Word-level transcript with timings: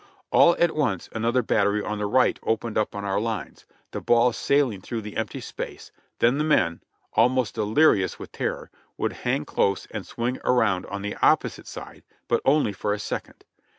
All 0.31 0.55
at 0.57 0.71
once 0.75 1.09
another 1.11 1.43
battery 1.43 1.83
on 1.83 1.99
the 1.99 2.07
right 2.07 2.39
opened 2.41 2.75
up 2.75 2.95
on 2.95 3.05
our 3.05 3.19
lines, 3.19 3.67
the 3.91 4.01
balls 4.01 4.35
sailing 4.35 4.81
through 4.81 5.01
the 5.01 5.15
empty 5.15 5.39
space, 5.41 5.91
then 6.17 6.39
the 6.39 6.43
men, 6.43 6.81
almost 7.13 7.53
delirious 7.53 8.17
with 8.17 8.31
terror, 8.31 8.71
would 8.97 9.13
hang 9.13 9.45
close 9.45 9.85
and 9.91 10.03
swing 10.03 10.39
around 10.43 10.87
on 10.87 11.03
the 11.03 11.15
opposite 11.21 11.67
side, 11.67 12.01
but 12.27 12.41
only 12.45 12.73
for 12.73 12.93
a 12.93 12.99
second. 12.99 13.45